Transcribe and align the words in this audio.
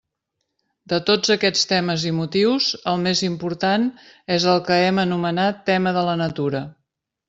De 0.93 0.97
tots 1.09 1.33
aquests 1.35 1.69
temes 1.73 2.07
i 2.13 2.15
motius, 2.21 2.71
el 2.93 2.99
més 3.05 3.23
important 3.31 3.87
és 4.41 4.51
el 4.57 4.67
que 4.71 4.83
hem 4.91 5.07
anomenat 5.09 5.65
tema 5.73 5.99
de 6.01 6.11
la 6.13 6.23
natura. 6.29 6.69